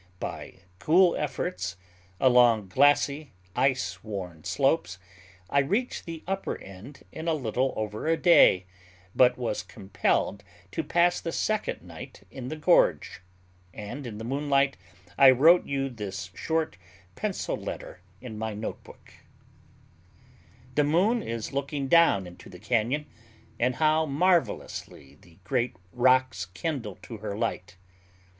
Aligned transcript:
By 0.19 0.55
cool 0.79 1.15
efforts, 1.15 1.77
along 2.19 2.69
glassy, 2.69 3.33
ice 3.55 4.03
worn 4.03 4.43
slopes, 4.45 4.97
I 5.47 5.59
reached 5.59 6.05
the 6.05 6.23
upper 6.25 6.57
end 6.57 7.03
in 7.11 7.27
a 7.27 7.35
little 7.35 7.71
over 7.77 8.07
a 8.07 8.17
day, 8.17 8.65
but 9.15 9.37
was 9.37 9.61
compelled 9.61 10.43
to 10.71 10.83
pass 10.83 11.21
the 11.21 11.31
second 11.31 11.83
night 11.83 12.23
in 12.31 12.47
the 12.47 12.55
gorge, 12.55 13.21
and 13.75 14.07
in 14.07 14.17
the 14.17 14.23
moonlight 14.23 14.75
I 15.19 15.29
wrote 15.29 15.67
you 15.67 15.87
this 15.87 16.31
short 16.33 16.77
pencil 17.13 17.55
letter 17.55 18.01
in 18.21 18.39
my 18.39 18.55
notebook:— 18.55 19.13
The 20.73 20.83
moon 20.83 21.21
is 21.21 21.53
looking 21.53 21.87
down 21.87 22.25
into 22.25 22.49
the 22.49 22.57
cañon, 22.59 23.05
and 23.59 23.75
how 23.75 24.07
marvelously 24.07 25.19
the 25.21 25.37
great 25.43 25.75
rocks 25.93 26.47
kindle 26.47 26.95
to 27.03 27.17
her 27.17 27.37
light! 27.37 27.77